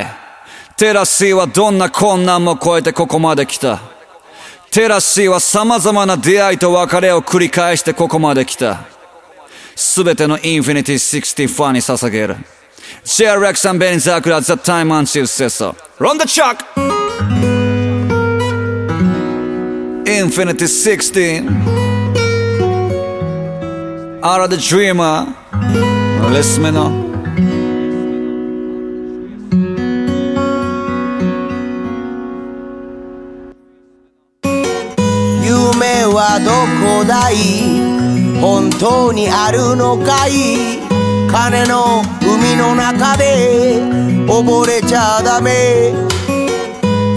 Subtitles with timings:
[0.00, 0.06] い
[0.76, 3.80] テラシーはどんな困難も超えてここまで来た
[4.70, 8.84] テラシーは様々な出会いと別れを繰り返してここまで来た
[9.76, 12.36] すべてのインフィニティ60ファンに捧げる
[13.04, 16.64] JRX アンベニザークラザタイマンチューセソロンダチャック
[20.10, 21.82] インフィニティ60
[24.24, 25.26] Are the dreamer.
[26.30, 27.11] Listen me now 夢は
[36.44, 36.50] ど
[36.84, 37.36] こだい?
[38.40, 40.80] 本当にあるのかい?
[41.30, 43.80] 金の海の中で
[44.26, 45.92] 溺れちゃダメ。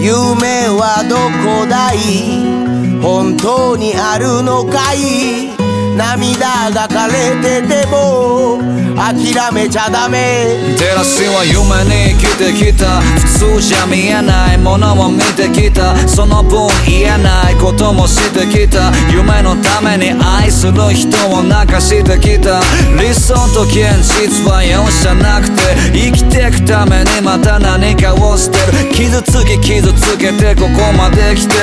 [0.00, 3.00] 夢はどこだい?
[3.02, 5.63] 本当にあるのかい?
[5.96, 8.58] 涙が枯れてても
[8.96, 10.74] 諦めちゃダメ。
[10.78, 15.96] テラスは夢に生きてきた普通じゃ見えないものを見てきた。
[16.08, 18.92] その分言えないこともしてきた。
[19.12, 22.60] 夢のために愛する人を泣かしてきた。
[23.00, 28.92] 理想と現実は容赦なくて生きてくためにまた何かを捨てる。
[28.92, 31.54] 傷つき傷つけてここまで来て。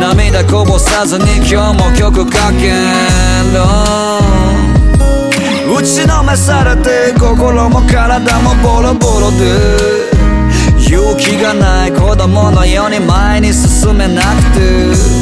[0.00, 2.74] 涙こぼさずに今日も曲かける
[5.74, 10.12] 打ちのめされて心も体もボロボロで
[10.78, 15.21] 勇気がない子供のように前に進めなくて。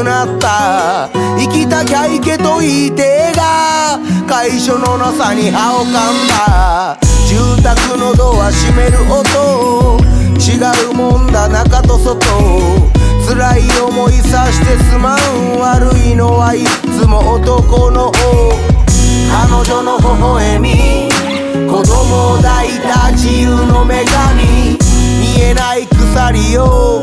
[0.00, 10.00] くなった生きたきゃいけと言いてえが会所のなさに歯をかんだ住宅のドア閉める音。
[10.40, 10.56] 違
[10.90, 12.18] うもんだ中と外。
[13.28, 16.64] 辛い思いさしてすまん悪いのはい
[16.98, 18.10] つも男の
[19.30, 21.10] 彼女の微笑み。
[21.68, 24.78] 子供を抱いた自由の女神。
[25.20, 27.02] 見えない鎖を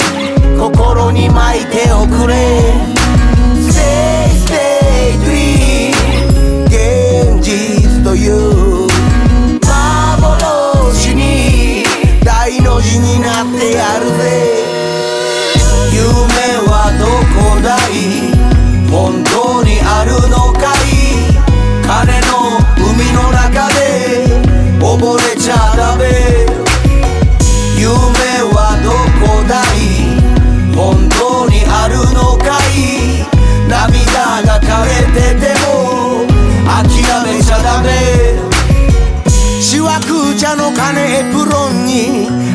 [1.62, 2.36] いておくれ
[3.56, 5.92] Stay, stay, dream
[6.68, 8.67] 現実という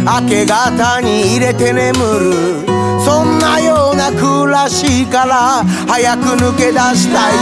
[0.05, 2.67] 明け方に入れて眠る。
[3.05, 7.39] そんなような暮らしから早く抜け出したいよ。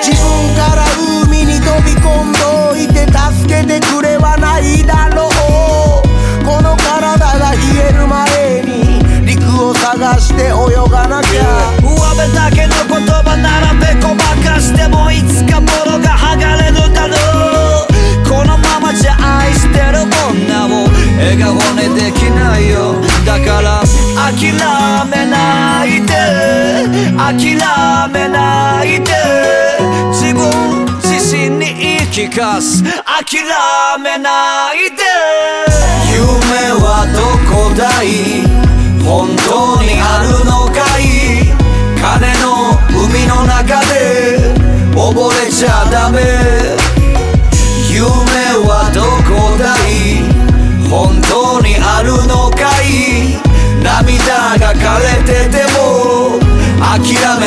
[0.00, 0.24] 自分
[0.56, 0.84] から
[1.24, 5.17] 海に飛び込んどいて助けてくれはないだろ
[27.28, 27.36] 諦
[28.10, 29.12] めないで。
[30.10, 32.82] 自分自身に言い聞かす。
[32.82, 33.44] 諦
[34.00, 35.02] めないで。
[36.10, 37.20] 夢はど
[37.52, 38.48] こだい？
[39.04, 41.52] 本当にあるのかい？
[42.00, 44.54] 金の海の中で
[44.96, 46.57] 溺れちゃダメ。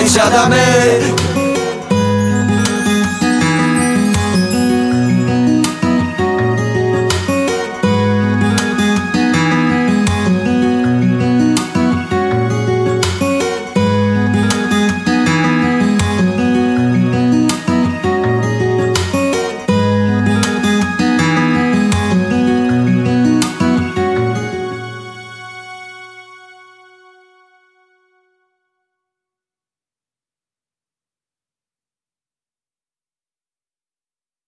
[0.01, 1.20] 涙